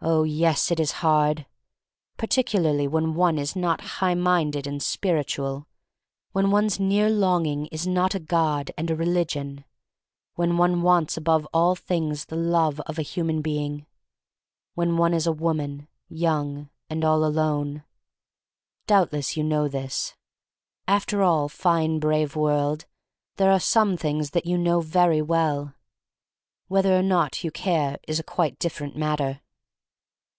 Oh, 0.00 0.22
yes, 0.22 0.70
it 0.70 0.78
is 0.78 0.92
hard! 1.02 1.44
Particularly 2.18 2.86
when 2.86 3.16
one 3.16 3.36
is 3.36 3.56
not 3.56 3.80
high 3.80 4.14
minded 4.14 4.64
and 4.64 4.80
spiritual, 4.80 5.66
when 6.30 6.52
one's 6.52 6.78
near 6.78 7.10
longing 7.10 7.66
is 7.72 7.84
not 7.84 8.14
a 8.14 8.20
God 8.20 8.70
and 8.78 8.92
a 8.92 8.96
religion, 8.96 9.64
when 10.36 10.56
one 10.56 10.82
wants 10.82 11.16
above 11.16 11.48
all 11.52 11.74
things 11.74 12.26
the 12.26 12.36
love 12.36 12.78
of 12.82 13.00
a 13.00 13.02
human 13.02 13.42
being— 13.42 13.86
when 14.76 14.96
one 14.96 15.12
is 15.12 15.26
a 15.26 15.32
woman, 15.32 15.88
young 16.08 16.70
and 16.88 17.04
all 17.04 17.24
alone. 17.24 17.82
Doubtless 18.86 19.36
you 19.36 19.42
know 19.42 19.66
this. 19.66 20.14
After 20.86 21.22
all, 21.22 21.48
fine 21.48 21.98
brave 21.98 22.36
world, 22.36 22.84
there 23.34 23.50
are 23.50 23.58
some 23.58 23.96
things 23.96 24.30
that 24.30 24.46
you 24.46 24.56
know 24.58 24.80
very 24.80 25.20
well. 25.20 25.74
Whether 26.68 26.96
or 26.96 27.02
not 27.02 27.42
you 27.42 27.50
care 27.50 27.98
is 28.06 28.20
a 28.20 28.22
quite 28.22 28.60
different 28.60 28.94
matter. 28.96 29.40